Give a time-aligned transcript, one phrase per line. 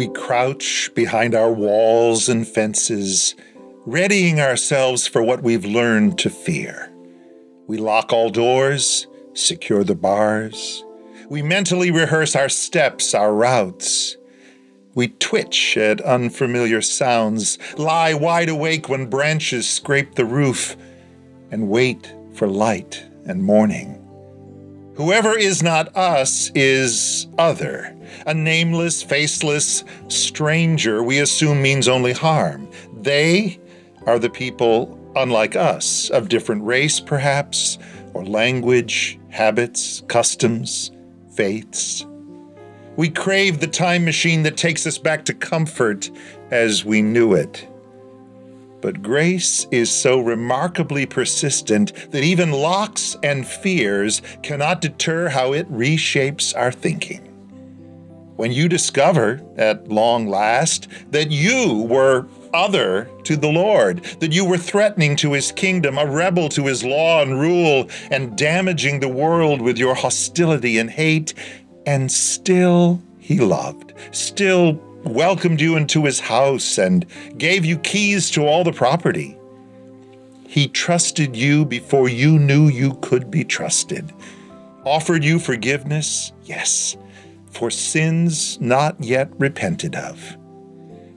[0.00, 3.34] We crouch behind our walls and fences,
[3.84, 6.90] readying ourselves for what we've learned to fear.
[7.66, 10.82] We lock all doors, secure the bars.
[11.28, 14.16] We mentally rehearse our steps, our routes.
[14.94, 20.78] We twitch at unfamiliar sounds, lie wide awake when branches scrape the roof,
[21.50, 23.99] and wait for light and morning.
[24.94, 27.96] Whoever is not us is other.
[28.26, 32.68] A nameless, faceless stranger we assume means only harm.
[33.00, 33.58] They
[34.06, 37.78] are the people unlike us, of different race perhaps,
[38.14, 40.90] or language, habits, customs,
[41.34, 42.06] faiths.
[42.96, 46.10] We crave the time machine that takes us back to comfort
[46.50, 47.66] as we knew it.
[48.80, 55.70] But grace is so remarkably persistent that even locks and fears cannot deter how it
[55.70, 57.26] reshapes our thinking.
[58.36, 64.46] When you discover, at long last, that you were other to the Lord, that you
[64.46, 69.08] were threatening to his kingdom, a rebel to his law and rule, and damaging the
[69.08, 71.34] world with your hostility and hate,
[71.84, 77.06] and still he loved, still welcomed you into his house, and
[77.38, 79.36] gave you keys to all the property.
[80.46, 84.12] He trusted you before you knew you could be trusted.
[84.84, 86.96] Offered you forgiveness, yes,
[87.50, 90.36] for sins not yet repented of.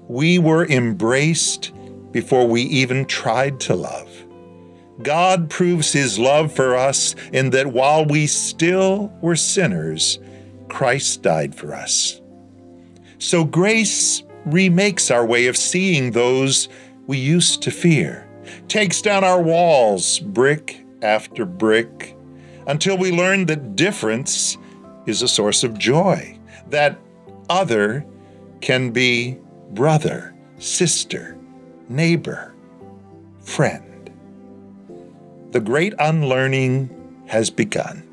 [0.08, 1.72] We were embraced
[2.12, 4.10] before we even tried to love.
[5.02, 10.20] God proves his love for us in that while we still were sinners,
[10.70, 12.22] Christ died for us.
[13.24, 16.68] So grace remakes our way of seeing those
[17.08, 18.28] we used to fear,
[18.68, 22.18] takes down our walls brick after brick,
[22.68, 24.58] until we learn that difference
[25.06, 27.00] is a source of joy, that
[27.50, 28.06] other
[28.60, 29.38] can be
[29.72, 31.38] brother, sister,
[31.88, 32.54] neighbor,
[33.40, 34.12] friend.
[35.52, 38.06] The great unlearning has begun.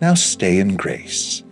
[0.00, 1.44] Now stay in grace.